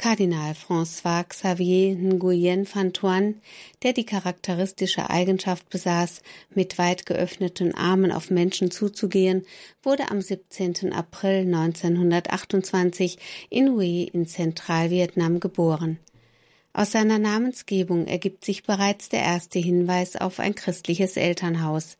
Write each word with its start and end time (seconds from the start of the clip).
Kardinal 0.00 0.54
François 0.54 1.24
Xavier 1.24 1.94
Nguyen 1.94 2.64
van 2.64 2.94
Thuan, 2.94 3.34
der 3.82 3.92
die 3.92 4.06
charakteristische 4.06 5.10
Eigenschaft 5.10 5.68
besaß, 5.68 6.22
mit 6.54 6.78
weit 6.78 7.04
geöffneten 7.04 7.74
Armen 7.74 8.10
auf 8.10 8.30
Menschen 8.30 8.70
zuzugehen, 8.70 9.44
wurde 9.82 10.10
am 10.10 10.22
17. 10.22 10.94
April 10.94 11.40
1928 11.40 13.18
in 13.50 13.72
Hue 13.72 14.04
in 14.04 14.26
Zentralvietnam 14.26 15.38
geboren. 15.38 15.98
Aus 16.72 16.92
seiner 16.92 17.18
Namensgebung 17.18 18.06
ergibt 18.06 18.46
sich 18.46 18.62
bereits 18.62 19.10
der 19.10 19.20
erste 19.20 19.58
Hinweis 19.58 20.16
auf 20.16 20.40
ein 20.40 20.54
christliches 20.54 21.18
Elternhaus. 21.18 21.98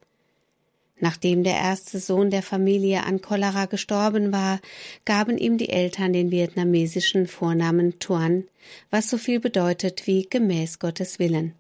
Nachdem 1.01 1.45
der 1.45 1.55
erste 1.55 1.99
Sohn 1.99 2.31
der 2.31 2.43
Familie 2.43 3.05
an 3.05 3.23
Cholera 3.23 3.65
gestorben 3.65 4.33
war, 4.33 4.61
gaben 5.07 5.39
ihm 5.39 5.57
die 5.57 5.71
Eltern 5.71 6.13
den 6.13 6.31
vietnamesischen 6.31 7.27
Vornamen 7.27 7.99
Tuan, 7.99 8.45
was 8.91 9.09
so 9.09 9.17
viel 9.17 9.41
bedeutet 9.41 10.07
wie 10.07 10.27
gemäß 10.29 10.79
Gottes 10.79 11.19
Willen. 11.19 11.55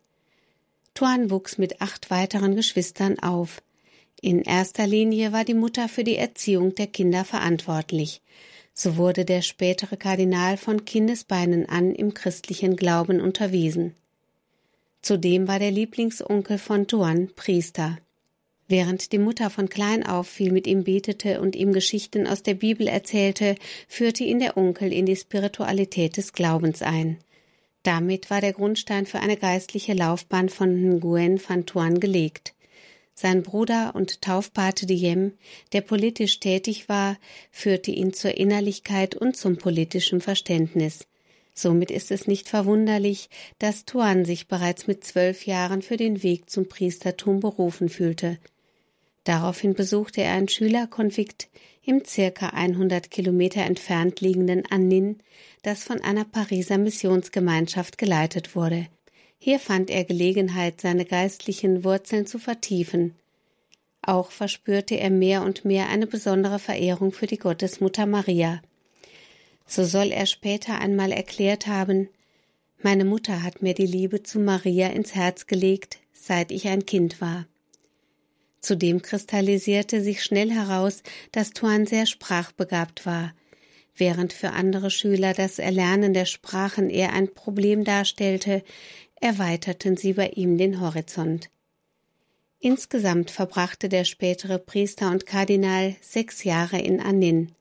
Tuan 0.93 1.31
wuchs 1.31 1.57
mit 1.57 1.81
acht 1.81 2.11
weiteren 2.11 2.55
Geschwistern 2.55 3.19
auf. 3.19 3.63
In 4.21 4.43
erster 4.43 4.87
Linie 4.87 5.33
war 5.33 5.45
die 5.45 5.55
Mutter 5.55 5.89
für 5.89 6.05
die 6.05 6.17
Erziehung 6.17 6.75
der 6.75 6.89
Kinder 6.89 7.25
verantwortlich. 7.25 8.21
So 8.75 8.99
wurde 8.99 9.25
der 9.25 9.41
spätere 9.41 9.97
Kardinal 9.97 10.59
von 10.59 10.85
Kindesbeinen 10.85 11.67
an 11.67 11.95
im 11.95 12.13
christlichen 12.13 12.77
Glauben 12.77 13.21
unterwiesen. 13.21 13.95
Zudem 15.01 15.49
war 15.49 15.59
der 15.59 15.71
Lieblingsonkel 15.71 16.59
von 16.59 16.87
Tuan 16.87 17.31
Priester. 17.35 17.97
Während 18.71 19.11
die 19.11 19.19
Mutter 19.19 19.51
von 19.51 19.69
klein 19.69 20.07
auf 20.07 20.29
viel 20.29 20.53
mit 20.53 20.69
ihm 20.69 20.85
betete 20.85 21.41
und 21.41 21.57
ihm 21.57 21.73
Geschichten 21.73 22.29
aus 22.29 22.45
der 22.45 22.55
Bibel 22.55 22.87
erzählte, 22.87 23.57
führte 23.89 24.23
ihn 24.23 24.39
der 24.39 24.57
Onkel 24.57 24.93
in 24.93 25.07
die 25.07 25.17
Spiritualität 25.17 26.17
des 26.17 26.33
Glaubens 26.33 26.81
ein. 26.81 27.19
Damit 27.83 28.31
war 28.31 28.41
der 28.41 28.53
Grundstein 28.53 29.07
für 29.07 29.19
eine 29.19 29.37
geistliche 29.37 29.93
Laufbahn 29.93 30.49
von 30.49 30.89
Nguyen 30.89 31.41
van 31.45 31.67
Thuan 31.67 31.99
gelegt. 31.99 32.55
Sein 33.13 33.43
Bruder 33.43 33.97
und 33.97 34.23
Taufpate 34.23 34.87
Diem, 34.87 35.33
der 35.73 35.81
politisch 35.81 36.39
tätig 36.39 36.89
war, 36.89 37.19
führte 37.51 37.91
ihn 37.91 38.13
zur 38.13 38.37
Innerlichkeit 38.37 39.17
und 39.17 39.37
zum 39.37 39.57
politischen 39.57 40.21
Verständnis. 40.21 41.09
Somit 41.55 41.91
ist 41.91 42.13
es 42.13 42.29
nicht 42.29 42.49
verwunderlich, 42.49 43.31
dass 43.59 43.85
Tuan 43.85 44.25
sich 44.25 44.47
bereits 44.47 44.87
mit 44.87 45.03
zwölf 45.03 45.45
Jahren 45.45 45.83
für 45.83 45.97
den 45.97 46.23
Weg 46.23 46.49
zum 46.49 46.69
Priestertum 46.69 47.41
berufen 47.41 47.89
fühlte. 47.89 48.39
Daraufhin 49.25 49.75
besuchte 49.75 50.23
er 50.23 50.33
ein 50.33 50.49
Schülerkonvikt 50.49 51.49
im 51.85 52.05
circa 52.05 52.49
100 52.49 53.11
Kilometer 53.11 53.63
entfernt 53.63 54.21
liegenden 54.21 54.65
Annin, 54.71 55.19
das 55.63 55.85
von 55.85 56.01
einer 56.01 56.25
Pariser 56.25 56.79
Missionsgemeinschaft 56.79 57.99
geleitet 57.99 58.55
wurde. 58.55 58.87
Hier 59.39 59.59
fand 59.59 59.91
er 59.91 60.05
Gelegenheit, 60.05 60.81
seine 60.81 61.05
geistlichen 61.05 61.85
Wurzeln 61.85 62.27
zu 62.27 62.39
vertiefen. 62.39 63.15
Auch 64.03 64.31
verspürte 64.31 64.97
er 64.97 65.11
mehr 65.11 65.43
und 65.43 65.65
mehr 65.65 65.89
eine 65.89 66.07
besondere 66.07 66.59
Verehrung 66.59 67.13
für 67.13 67.27
die 67.27 67.39
Gottesmutter 67.39 68.07
Maria. 68.07 68.61
So 69.67 69.85
soll 69.85 70.11
er 70.11 70.27
später 70.27 70.79
einmal 70.81 71.13
erklärt 71.13 71.67
haben, 71.67 72.09
meine 72.83 73.05
Mutter 73.05 73.43
hat 73.43 73.61
mir 73.61 73.75
die 73.75 73.87
Liebe 73.87 74.23
zu 74.23 74.41
Maria 74.41 74.89
ins 74.89 75.15
Herz 75.15 75.47
gelegt, 75.47 75.99
seit 76.15 76.51
ich 76.51 76.67
ein 76.67 76.87
Kind 76.87 77.21
war. 77.21 77.47
Zudem 78.61 79.03
kristallisierte 79.03 80.03
sich 80.03 80.23
schnell 80.23 80.51
heraus, 80.51 81.03
dass 81.33 81.51
Tuan 81.51 81.87
sehr 81.87 82.07
sprachbegabt 82.07 83.07
war. 83.07 83.35
Während 83.95 84.33
für 84.33 84.51
andere 84.51 84.91
Schüler 84.91 85.35
das 85.35 85.59
Erlernen 85.59 86.15
der 86.15 86.27
Sprachen 86.27 86.91
eher 86.91 87.13
ein 87.13 87.33
Problem 87.33 87.85
darstellte, 87.85 88.63
erweiterten 89.21 89.97
sie 89.97 90.15
bei 90.15 90.29
ihm 90.29 90.59
den 90.59 90.81
Horizont. 90.81 91.51
Insgesamt 92.59 93.31
verbrachte 93.31 93.89
der 93.89 94.05
spätere 94.05 94.59
Priester 94.59 95.11
und 95.11 95.25
Kardinal 95.25 95.97
sechs 96.03 96.45
Jahre 96.45 96.79
in 96.79 97.01
Anin. 97.01 97.53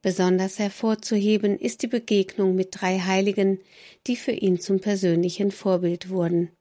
Besonders 0.00 0.60
hervorzuheben 0.60 1.58
ist 1.58 1.82
die 1.82 1.88
Begegnung 1.88 2.54
mit 2.54 2.68
drei 2.70 3.00
Heiligen, 3.00 3.58
die 4.06 4.14
für 4.14 4.30
ihn 4.30 4.60
zum 4.60 4.78
persönlichen 4.78 5.50
Vorbild 5.50 6.10
wurden. 6.10 6.55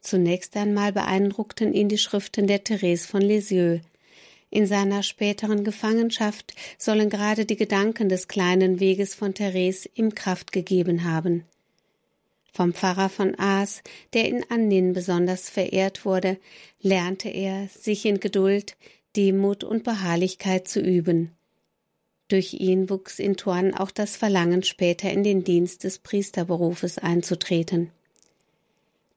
Zunächst 0.00 0.56
einmal 0.56 0.92
beeindruckten 0.92 1.72
ihn 1.72 1.88
die 1.88 1.98
Schriften 1.98 2.46
der 2.46 2.64
Therese 2.64 3.06
von 3.06 3.20
Lisieux. 3.20 3.82
In 4.50 4.66
seiner 4.66 5.02
späteren 5.02 5.62
Gefangenschaft 5.62 6.54
sollen 6.76 7.08
gerade 7.08 7.46
die 7.46 7.56
Gedanken 7.56 8.08
des 8.08 8.26
kleinen 8.26 8.80
Weges 8.80 9.14
von 9.14 9.34
Therese 9.34 9.88
ihm 9.94 10.14
Kraft 10.14 10.52
gegeben 10.52 11.04
haben. 11.04 11.44
Vom 12.52 12.74
Pfarrer 12.74 13.08
von 13.08 13.38
Aas, 13.38 13.82
der 14.12 14.26
in 14.26 14.44
Annin 14.50 14.92
besonders 14.92 15.48
verehrt 15.48 16.04
wurde, 16.04 16.36
lernte 16.80 17.28
er, 17.28 17.68
sich 17.68 18.04
in 18.04 18.18
Geduld, 18.18 18.76
Demut 19.16 19.62
und 19.62 19.84
Beharrlichkeit 19.84 20.66
zu 20.66 20.80
üben. 20.80 21.30
Durch 22.26 22.54
ihn 22.54 22.90
wuchs 22.90 23.18
in 23.18 23.36
Tuan 23.36 23.74
auch 23.74 23.90
das 23.90 24.16
Verlangen, 24.16 24.62
später 24.62 25.10
in 25.10 25.22
den 25.22 25.44
Dienst 25.44 25.84
des 25.84 25.98
Priesterberufes 25.98 26.98
einzutreten. 26.98 27.90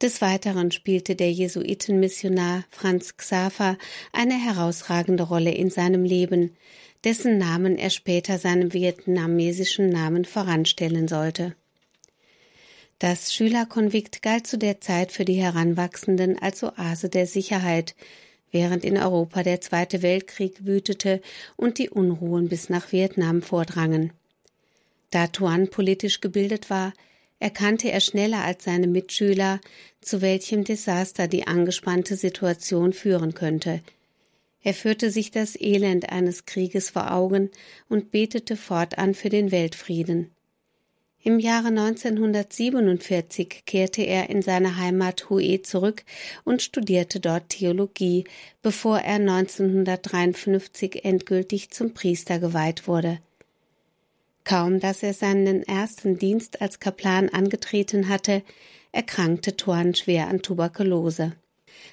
Des 0.03 0.19
Weiteren 0.19 0.69
spielte 0.71 1.15
der 1.15 1.31
Jesuitenmissionar 1.31 2.65
Franz 2.69 3.15
Xaver 3.15 3.77
eine 4.11 4.33
herausragende 4.33 5.23
Rolle 5.23 5.51
in 5.51 5.69
seinem 5.69 6.03
Leben, 6.03 6.57
dessen 7.05 7.37
Namen 7.37 7.77
er 7.77 7.89
später 7.89 8.37
seinem 8.37 8.73
vietnamesischen 8.73 9.87
Namen 9.87 10.25
voranstellen 10.25 11.07
sollte. 11.07 11.55
Das 12.99 13.33
Schülerkonvikt 13.33 14.21
galt 14.21 14.45
zu 14.45 14.57
der 14.57 14.81
Zeit 14.81 15.13
für 15.13 15.23
die 15.23 15.41
Heranwachsenden 15.41 16.37
als 16.37 16.65
Oase 16.65 17.07
der 17.07 17.25
Sicherheit, 17.25 17.95
während 18.51 18.83
in 18.83 18.97
Europa 18.97 19.41
der 19.41 19.61
Zweite 19.61 20.01
Weltkrieg 20.01 20.65
wütete 20.65 21.21
und 21.55 21.77
die 21.77 21.89
Unruhen 21.89 22.49
bis 22.49 22.67
nach 22.67 22.91
Vietnam 22.91 23.41
vordrangen. 23.41 24.11
Da 25.11 25.27
Tuan 25.27 25.69
politisch 25.69 26.19
gebildet 26.19 26.69
war, 26.69 26.91
erkannte 27.39 27.91
er 27.91 27.99
schneller 27.99 28.43
als 28.43 28.63
seine 28.63 28.87
Mitschüler, 28.87 29.59
zu 30.01 30.21
welchem 30.21 30.63
Desaster 30.63 31.27
die 31.27 31.47
angespannte 31.47 32.15
Situation 32.15 32.93
führen 32.93 33.33
könnte. 33.33 33.81
Er 34.61 34.73
führte 34.73 35.11
sich 35.11 35.29
das 35.29 35.59
Elend 35.59 36.09
eines 36.09 36.45
Krieges 36.45 36.89
vor 36.89 37.11
Augen 37.11 37.51
und 37.89 38.11
betete 38.11 38.55
fortan 38.55 39.13
für 39.13 39.29
den 39.29 39.51
Weltfrieden. 39.51 40.31
Im 41.25 41.39
Jahre 41.39 41.67
1947 41.69 43.63
kehrte 43.65 44.01
er 44.01 44.29
in 44.29 44.41
seine 44.41 44.75
Heimat 44.75 45.29
Hue 45.29 45.61
zurück 45.61 46.03
und 46.43 46.61
studierte 46.61 47.21
dort 47.21 47.47
Theologie, 47.47 48.25
bevor 48.61 48.99
er 48.99 49.15
1953 49.15 51.05
endgültig 51.05 51.71
zum 51.71 51.93
Priester 51.93 52.39
geweiht 52.39 52.89
wurde. 52.89 53.19
Kaum 54.43 54.79
dass 54.79 55.03
er 55.03 55.13
seinen 55.13 55.63
ersten 55.63 56.17
Dienst 56.17 56.61
als 56.61 56.79
Kaplan 56.79 57.29
angetreten 57.29 58.09
hatte, 58.09 58.43
erkrankte 58.91 59.55
Tuan 59.55 59.95
schwer 59.95 60.27
an 60.27 60.41
Tuberkulose. 60.41 61.33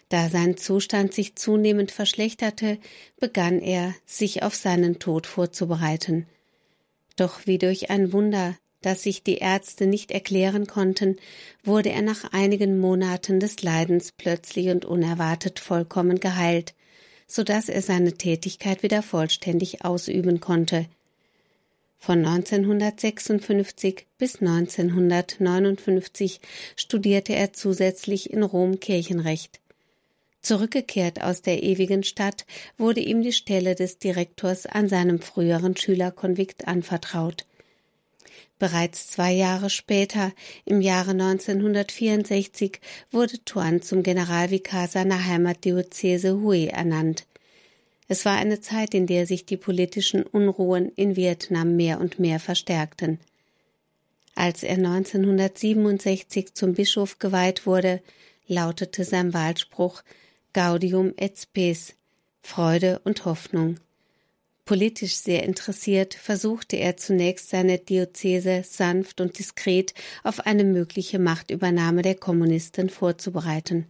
Da 0.09 0.29
sein 0.29 0.57
Zustand 0.57 1.15
sich 1.15 1.37
zunehmend 1.37 1.93
verschlechterte, 1.93 2.79
begann 3.19 3.61
er, 3.61 3.95
sich 4.05 4.43
auf 4.43 4.55
seinen 4.55 4.99
Tod 4.99 5.27
vorzubereiten. 5.27 6.27
Doch 7.17 7.47
wie 7.47 7.59
durch 7.59 7.91
ein 7.91 8.13
Wunder, 8.13 8.57
das 8.83 9.03
sich 9.03 9.23
die 9.23 9.39
Ärzte 9.39 9.87
nicht 9.87 10.11
erklären 10.11 10.67
konnten, 10.67 11.17
wurde 11.63 11.91
er 11.91 12.03
nach 12.03 12.33
einigen 12.33 12.81
Monaten 12.81 13.39
des 13.39 13.63
Leidens 13.63 14.13
plötzlich 14.13 14.71
und 14.71 14.85
unerwartet 14.85 15.61
vollkommen 15.61 16.19
geheilt, 16.19 16.75
so 17.27 17.45
dass 17.45 17.69
er 17.69 17.83
seine 17.83 18.15
Tätigkeit 18.15 18.83
wieder 18.83 19.03
vollständig 19.03 19.85
ausüben 19.85 20.41
konnte– 20.41 20.87
von 22.01 22.25
1956 22.25 24.07
bis 24.19 24.41
1959 24.41 26.41
studierte 26.75 27.35
er 27.35 27.53
zusätzlich 27.53 28.33
in 28.33 28.43
Rom 28.43 28.81
Kirchenrecht. 28.81 29.61
Zurückgekehrt 30.41 31.23
aus 31.23 31.43
der 31.43 31.63
ewigen 31.63 32.03
Stadt 32.03 32.47
wurde 32.79 33.01
ihm 33.01 33.23
die 33.23 33.35
Stelle 33.35 33.75
des 33.75 33.99
Direktors 33.99 34.65
an 34.65 34.89
seinem 34.89 35.21
früheren 35.21 35.77
Schülerkonvikt 35.77 36.67
anvertraut. 36.67 37.45
Bereits 38.59 39.11
zwei 39.11 39.33
Jahre 39.33 39.71
später, 39.71 40.33
im 40.65 40.81
Jahre 40.81 41.13
1964, 41.13 42.81
wurde 43.11 43.45
Tuan 43.45 43.83
zum 43.83 44.03
Generalvikar 44.03 44.89
seiner 44.89 45.27
Heimatdiözese 45.27 46.41
Hue 46.41 46.71
ernannt. 46.71 47.27
Es 48.11 48.25
war 48.25 48.37
eine 48.37 48.61
Zeit, 48.61 48.93
in 48.93 49.07
der 49.07 49.25
sich 49.25 49.47
die 49.47 49.57
politischen 49.57 50.25
Unruhen 50.25 50.91
in 50.97 51.15
Vietnam 51.15 51.77
mehr 51.77 52.01
und 52.01 52.19
mehr 52.19 52.41
verstärkten. 52.41 53.21
Als 54.35 54.65
er 54.65 54.79
1967 54.79 56.55
zum 56.55 56.75
Bischof 56.75 57.21
geweiht 57.21 57.67
wurde, 57.67 58.03
lautete 58.49 59.05
sein 59.05 59.33
Wahlspruch 59.33 60.03
Gaudium 60.53 61.15
et 61.19 61.39
Spes, 61.39 61.95
Freude 62.43 63.01
und 63.05 63.27
Hoffnung. 63.27 63.79
Politisch 64.65 65.15
sehr 65.15 65.45
interessiert, 65.45 66.15
versuchte 66.15 66.79
er 66.79 66.97
zunächst 66.97 67.51
seine 67.51 67.79
Diözese 67.79 68.65
sanft 68.69 69.21
und 69.21 69.39
diskret 69.39 69.95
auf 70.25 70.41
eine 70.41 70.65
mögliche 70.65 71.21
Machtübernahme 71.21 72.03
der 72.03 72.17
Kommunisten 72.17 72.91
vorzubereiten. 72.91 73.87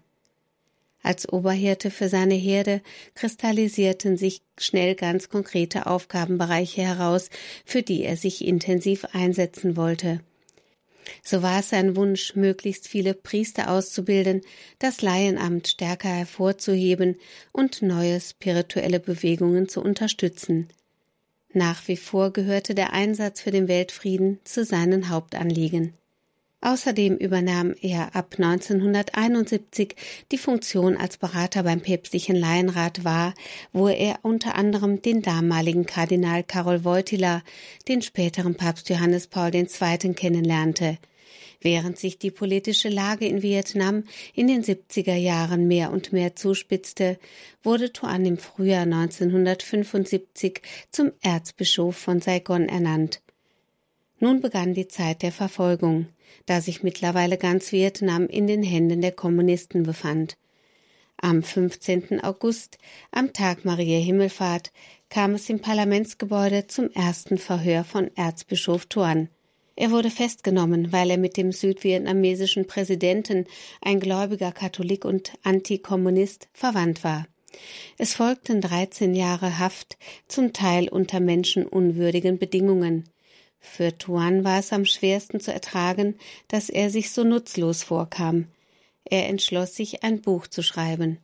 Als 1.02 1.32
Oberhirte 1.32 1.91
für 1.91 2.08
seine 2.08 2.35
Herde 2.35 2.82
kristallisierten 3.14 4.17
sich 4.17 4.43
schnell 4.58 4.94
ganz 4.94 5.29
konkrete 5.29 5.87
Aufgabenbereiche 5.87 6.82
heraus, 6.82 7.31
für 7.64 7.82
die 7.82 8.02
er 8.05 8.17
sich 8.17 8.44
intensiv 8.44 9.06
einsetzen 9.12 9.76
wollte. 9.76 10.20
So 11.23 11.43
war 11.43 11.61
es 11.61 11.70
sein 11.70 11.97
Wunsch, 11.97 12.37
möglichst 12.37 12.87
viele 12.87 13.14
Priester 13.14 13.70
auszubilden, 13.70 14.43
das 14.79 15.02
Laienamt 15.02 15.69
stärker 15.69 16.08
hervorzuheben 16.08 17.17
und 17.53 17.82
neue 17.82 18.20
spirituelle 18.20 19.00
Bewegungen 19.00 19.69
zu 19.69 19.82
unterstützen. 19.82 20.69
Nach 21.53 21.88
wie 21.88 21.96
vor 21.96 22.32
gehörte 22.32 22.75
der 22.75 22.93
Einsatz 22.93 23.41
für 23.41 23.50
den 23.50 23.67
Weltfrieden 23.67 24.38
zu 24.44 24.64
seinen 24.64 25.08
Hauptanliegen. 25.08 25.94
Außerdem 26.62 27.16
übernahm 27.16 27.74
er 27.80 28.14
ab 28.14 28.34
1971 28.38 29.94
die 30.30 30.36
Funktion 30.36 30.96
als 30.96 31.16
Berater 31.16 31.62
beim 31.62 31.80
päpstlichen 31.80 32.36
Laienrat 32.36 33.02
wahr, 33.02 33.34
wo 33.72 33.88
er 33.88 34.18
unter 34.22 34.56
anderem 34.56 35.00
den 35.00 35.22
damaligen 35.22 35.86
Kardinal 35.86 36.44
Karol 36.44 36.84
Wojtyla, 36.84 37.42
den 37.88 38.02
späteren 38.02 38.56
Papst 38.56 38.90
Johannes 38.90 39.26
Paul 39.26 39.54
II. 39.54 39.66
kennenlernte. 40.14 40.98
Während 41.62 41.98
sich 41.98 42.18
die 42.18 42.30
politische 42.30 42.88
Lage 42.88 43.26
in 43.26 43.42
Vietnam 43.42 44.04
in 44.34 44.46
den 44.46 44.62
70er 44.62 45.14
Jahren 45.14 45.66
mehr 45.66 45.90
und 45.92 46.12
mehr 46.12 46.34
zuspitzte, 46.34 47.18
wurde 47.62 47.92
Tuan 47.92 48.24
im 48.24 48.38
Frühjahr 48.38 48.82
1975 48.82 50.62
zum 50.90 51.12
Erzbischof 51.20 51.96
von 51.96 52.20
Saigon 52.20 52.68
ernannt. 52.68 53.20
Nun 54.20 54.40
begann 54.40 54.75
die 54.75 54.88
Zeit 54.88 55.22
der 55.22 55.32
Verfolgung 55.32 56.06
da 56.46 56.61
sich 56.61 56.82
mittlerweile 56.82 57.37
ganz 57.37 57.72
Vietnam 57.72 58.26
in 58.26 58.46
den 58.46 58.62
Händen 58.62 59.00
der 59.00 59.12
Kommunisten 59.12 59.82
befand. 59.82 60.37
Am 61.17 61.43
15. 61.43 62.22
August, 62.22 62.78
am 63.11 63.32
Tag 63.32 63.64
Maria 63.64 63.99
Himmelfahrt, 63.99 64.72
kam 65.11 65.34
es 65.34 65.50
im 65.50 65.61
Parlamentsgebäude 65.61 66.67
zum 66.67 66.90
ersten 66.93 67.37
Verhör 67.37 67.84
von 67.84 68.11
Erzbischof 68.17 68.87
Tuan. 68.87 69.28
Er 69.76 69.90
wurde 69.90 70.11
festgenommen, 70.11 70.93
weil 70.93 71.11
er 71.11 71.19
mit 71.19 71.37
dem 71.37 71.52
südvietnamesischen 71.52 72.67
Präsidenten, 72.67 73.46
ein 73.81 74.00
gläubiger 74.00 74.52
Katholik 74.52 75.05
und 75.05 75.32
Antikommunist, 75.43 76.49
verwandt 76.52 77.05
war. 77.05 77.26
Es 77.99 78.14
folgten 78.14 78.61
13 78.61 79.14
Jahre 79.14 79.58
Haft, 79.58 79.99
zum 80.28 80.52
Teil 80.52 80.88
unter 80.88 81.20
menschenunwürdigen 81.20 82.38
Bedingungen. 82.38 83.05
Für 83.60 83.96
Tuan 83.96 84.42
war 84.42 84.58
es 84.58 84.72
am 84.72 84.86
schwersten 84.86 85.38
zu 85.38 85.52
ertragen, 85.52 86.16
dass 86.48 86.70
er 86.70 86.90
sich 86.90 87.12
so 87.12 87.24
nutzlos 87.24 87.82
vorkam. 87.82 88.48
Er 89.04 89.28
entschloss 89.28 89.76
sich, 89.76 90.02
ein 90.02 90.22
Buch 90.22 90.46
zu 90.46 90.62
schreiben. 90.62 91.18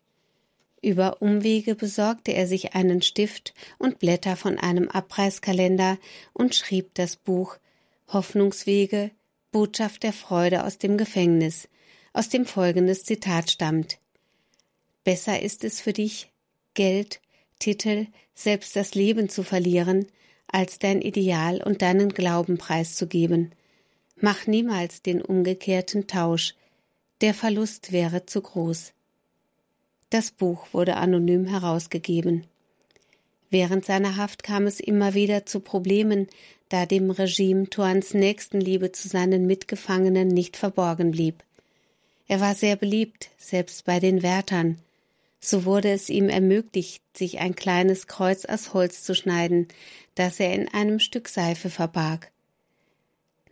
Über 0.82 1.20
Umwege 1.22 1.74
besorgte 1.74 2.32
er 2.32 2.46
sich 2.46 2.74
einen 2.74 3.02
Stift 3.02 3.54
und 3.78 3.98
Blätter 3.98 4.36
von 4.36 4.58
einem 4.58 4.88
Abreißkalender 4.88 5.98
und 6.32 6.54
schrieb 6.54 6.94
das 6.94 7.16
Buch 7.16 7.56
Hoffnungswege, 8.08 9.10
Botschaft 9.50 10.02
der 10.02 10.12
Freude 10.12 10.64
aus 10.64 10.78
dem 10.78 10.98
Gefängnis, 10.98 11.68
aus 12.12 12.28
dem 12.28 12.44
folgendes 12.44 13.04
Zitat 13.04 13.50
stammt. 13.50 13.98
Besser 15.02 15.40
ist 15.40 15.64
es 15.64 15.80
für 15.80 15.92
dich, 15.92 16.30
Geld, 16.74 17.20
Titel, 17.58 18.06
selbst 18.34 18.76
das 18.76 18.94
Leben 18.94 19.28
zu 19.28 19.42
verlieren, 19.42 20.06
als 20.48 20.78
dein 20.78 21.02
Ideal 21.02 21.62
und 21.62 21.82
deinen 21.82 22.10
Glauben 22.10 22.58
preiszugeben. 22.58 23.52
Mach 24.20 24.46
niemals 24.46 25.02
den 25.02 25.20
umgekehrten 25.20 26.06
Tausch, 26.06 26.54
der 27.20 27.34
Verlust 27.34 27.92
wäre 27.92 28.26
zu 28.26 28.40
groß. 28.40 28.92
Das 30.10 30.30
Buch 30.30 30.66
wurde 30.72 30.96
anonym 30.96 31.46
herausgegeben. 31.46 32.44
Während 33.50 33.84
seiner 33.84 34.16
Haft 34.16 34.42
kam 34.42 34.66
es 34.66 34.80
immer 34.80 35.14
wieder 35.14 35.46
zu 35.46 35.60
Problemen, 35.60 36.28
da 36.68 36.86
dem 36.86 37.10
Regime 37.10 37.68
Tuans 37.68 38.14
Nächstenliebe 38.14 38.92
zu 38.92 39.08
seinen 39.08 39.46
Mitgefangenen 39.46 40.28
nicht 40.28 40.56
verborgen 40.56 41.12
blieb. 41.12 41.42
Er 42.28 42.40
war 42.40 42.54
sehr 42.54 42.76
beliebt, 42.76 43.30
selbst 43.38 43.84
bei 43.84 44.00
den 44.00 44.22
Wärtern, 44.22 44.78
so 45.46 45.64
wurde 45.64 45.90
es 45.90 46.08
ihm 46.08 46.28
ermöglicht, 46.28 47.02
sich 47.16 47.38
ein 47.38 47.54
kleines 47.54 48.06
Kreuz 48.06 48.44
aus 48.44 48.74
Holz 48.74 49.04
zu 49.04 49.14
schneiden, 49.14 49.68
das 50.16 50.40
er 50.40 50.52
in 50.52 50.68
einem 50.68 50.98
Stück 50.98 51.28
Seife 51.28 51.70
verbarg. 51.70 52.32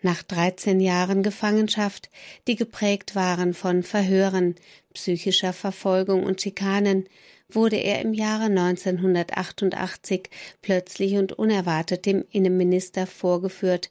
Nach 0.03 0.23
dreizehn 0.23 0.81
Jahren 0.81 1.23
Gefangenschaft, 1.23 2.11
die 2.47 2.57
geprägt 2.57 3.15
waren 3.15 3.55
von 3.55 3.83
Verhören, 3.83 4.57
psychischer 4.93 5.53
Verfolgung 5.53 6.25
und 6.25 6.43
Schikanen, 6.43 7.09
wurde 7.49 7.77
er 7.77 8.01
im 8.03 8.13
Jahre 8.13 8.47
1988 8.47 10.29
plötzlich 10.63 11.15
und 11.15 11.33
unerwartet 11.33 12.07
dem 12.07 12.25
Innenminister 12.31 13.07
vorgeführt, 13.07 13.91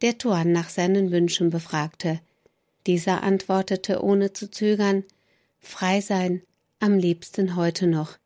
der 0.00 0.16
Tuan 0.18 0.52
nach 0.52 0.70
seinen 0.70 1.12
Wünschen 1.12 1.50
befragte. 1.50 2.20
Dieser 2.86 3.22
antwortete 3.22 4.02
ohne 4.02 4.32
zu 4.32 4.50
zögern 4.50 5.04
Frei 5.60 6.00
sein, 6.00 6.42
am 6.82 6.98
liebsten 6.98 7.54
heute 7.54 7.86
noch. 7.86 8.18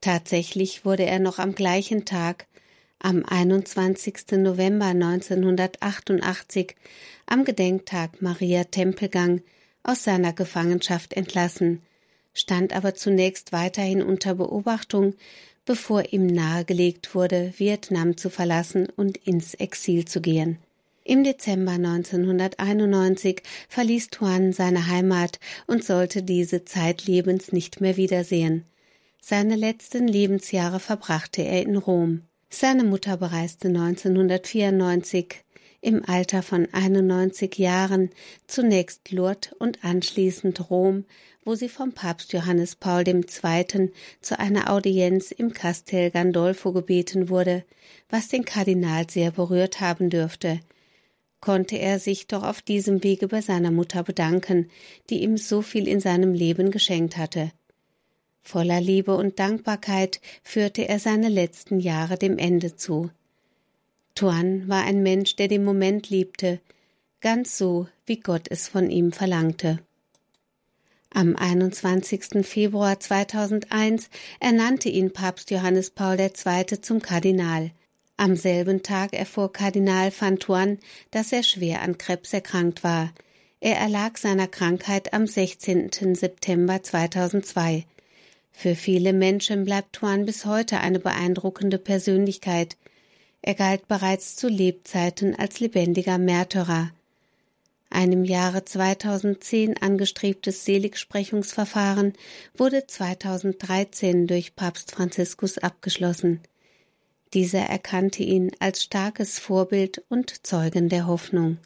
Tatsächlich 0.00 0.84
wurde 0.84 1.04
er 1.04 1.20
noch 1.20 1.38
am 1.38 1.54
gleichen 1.54 2.04
Tag, 2.04 2.48
am 2.98 3.24
21. 3.24 4.32
November 4.38 4.86
1988, 4.86 6.74
am 7.26 7.44
Gedenktag 7.44 8.20
Maria 8.20 8.64
Tempelgang, 8.64 9.40
aus 9.84 10.02
seiner 10.02 10.32
Gefangenschaft 10.32 11.14
entlassen, 11.14 11.80
stand 12.32 12.72
aber 12.74 12.96
zunächst 12.96 13.52
weiterhin 13.52 14.02
unter 14.02 14.34
Beobachtung, 14.34 15.14
bevor 15.64 16.12
ihm 16.12 16.26
nahegelegt 16.26 17.14
wurde, 17.14 17.54
Vietnam 17.56 18.16
zu 18.16 18.30
verlassen 18.30 18.88
und 18.96 19.16
ins 19.18 19.54
Exil 19.54 20.06
zu 20.06 20.20
gehen. 20.20 20.58
Im 21.06 21.22
Dezember 21.22 21.72
1991 21.72 23.42
verließ 23.68 24.08
Tuan 24.08 24.54
seine 24.54 24.86
Heimat 24.86 25.38
und 25.66 25.84
sollte 25.84 26.22
diese 26.22 26.64
zeitlebens 26.64 27.52
nicht 27.52 27.82
mehr 27.82 27.98
wiedersehen. 27.98 28.64
Seine 29.20 29.54
letzten 29.54 30.08
Lebensjahre 30.08 30.80
verbrachte 30.80 31.42
er 31.42 31.60
in 31.60 31.76
Rom. 31.76 32.22
Seine 32.48 32.84
Mutter 32.84 33.18
bereiste 33.18 33.68
1994 33.68 35.44
im 35.82 36.02
Alter 36.06 36.42
von 36.42 36.68
91 36.72 37.58
Jahren 37.58 38.08
zunächst 38.46 39.10
Lourdes 39.10 39.52
und 39.58 39.84
anschließend 39.84 40.70
Rom, 40.70 41.04
wo 41.44 41.54
sie 41.54 41.68
vom 41.68 41.92
Papst 41.92 42.32
Johannes 42.32 42.76
Paul 42.76 43.06
II. 43.06 43.92
zu 44.22 44.38
einer 44.38 44.70
Audienz 44.72 45.32
im 45.32 45.52
Castel 45.52 46.10
Gandolfo 46.10 46.72
gebeten 46.72 47.28
wurde, 47.28 47.62
was 48.08 48.28
den 48.28 48.46
Kardinal 48.46 49.10
sehr 49.10 49.32
berührt 49.32 49.82
haben 49.82 50.08
dürfte 50.08 50.60
konnte 51.44 51.76
er 51.76 52.00
sich 52.00 52.26
doch 52.26 52.42
auf 52.42 52.62
diesem 52.62 53.04
Wege 53.04 53.28
bei 53.28 53.42
seiner 53.42 53.70
Mutter 53.70 54.02
bedanken, 54.02 54.70
die 55.10 55.22
ihm 55.22 55.36
so 55.36 55.60
viel 55.60 55.86
in 55.88 56.00
seinem 56.00 56.32
Leben 56.32 56.70
geschenkt 56.70 57.18
hatte. 57.18 57.52
Voller 58.40 58.80
Liebe 58.80 59.14
und 59.14 59.38
Dankbarkeit 59.38 60.22
führte 60.42 60.88
er 60.88 60.98
seine 60.98 61.28
letzten 61.28 61.80
Jahre 61.80 62.16
dem 62.16 62.38
Ende 62.38 62.76
zu. 62.76 63.10
Tuan 64.14 64.66
war 64.68 64.84
ein 64.84 65.02
Mensch, 65.02 65.36
der 65.36 65.48
den 65.48 65.64
Moment 65.64 66.08
liebte, 66.08 66.62
ganz 67.20 67.58
so, 67.58 67.88
wie 68.06 68.20
Gott 68.20 68.46
es 68.48 68.66
von 68.66 68.88
ihm 68.88 69.12
verlangte. 69.12 69.80
Am 71.10 71.36
21. 71.36 72.42
Februar 72.46 72.98
2001 72.98 74.08
ernannte 74.40 74.88
ihn 74.88 75.12
Papst 75.12 75.50
Johannes 75.50 75.90
Paul 75.90 76.18
II. 76.18 76.80
zum 76.80 77.02
Kardinal– 77.02 77.70
am 78.16 78.36
selben 78.36 78.82
Tag 78.82 79.12
erfuhr 79.12 79.52
Kardinal 79.52 80.12
van 80.18 80.38
Thuan, 80.38 80.78
dass 81.10 81.32
er 81.32 81.42
schwer 81.42 81.82
an 81.82 81.98
Krebs 81.98 82.32
erkrankt 82.32 82.84
war. 82.84 83.12
Er 83.60 83.76
erlag 83.76 84.18
seiner 84.18 84.46
Krankheit 84.46 85.12
am 85.12 85.26
16. 85.26 86.14
September 86.14 86.82
2002. 86.82 87.86
Für 88.52 88.76
viele 88.76 89.12
Menschen 89.12 89.64
bleibt 89.64 89.94
Tuan 89.94 90.26
bis 90.26 90.44
heute 90.44 90.78
eine 90.80 91.00
beeindruckende 91.00 91.78
Persönlichkeit. 91.78 92.76
Er 93.42 93.54
galt 93.54 93.88
bereits 93.88 94.36
zu 94.36 94.48
Lebzeiten 94.48 95.34
als 95.34 95.60
lebendiger 95.60 96.18
Märtyrer. 96.18 96.90
Ein 97.90 98.12
im 98.12 98.24
Jahre 98.24 98.64
2010 98.64 99.80
angestrebtes 99.80 100.64
Seligsprechungsverfahren 100.64 102.14
wurde 102.56 102.86
2013 102.86 104.26
durch 104.26 104.56
Papst 104.56 104.92
Franziskus 104.92 105.58
abgeschlossen. 105.58 106.40
Dieser 107.34 107.62
erkannte 107.62 108.22
ihn 108.22 108.52
als 108.60 108.84
starkes 108.84 109.40
Vorbild 109.40 110.04
und 110.08 110.46
Zeugen 110.46 110.88
der 110.88 111.08
Hoffnung. 111.08 111.58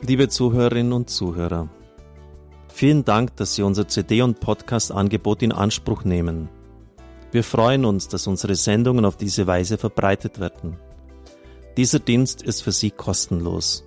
Liebe 0.00 0.30
Zuhörerinnen 0.30 0.94
und 0.94 1.10
Zuhörer, 1.10 1.68
vielen 2.72 3.04
Dank, 3.04 3.36
dass 3.36 3.54
Sie 3.54 3.62
unser 3.62 3.86
CD- 3.86 4.22
und 4.22 4.40
Podcast-Angebot 4.40 5.42
in 5.42 5.52
Anspruch 5.52 6.04
nehmen. 6.04 6.48
Wir 7.32 7.44
freuen 7.44 7.84
uns, 7.84 8.08
dass 8.08 8.26
unsere 8.26 8.54
Sendungen 8.54 9.04
auf 9.04 9.18
diese 9.18 9.46
Weise 9.46 9.76
verbreitet 9.76 10.40
werden. 10.40 10.78
Dieser 11.76 11.98
Dienst 11.98 12.40
ist 12.40 12.62
für 12.62 12.72
Sie 12.72 12.90
kostenlos. 12.90 13.86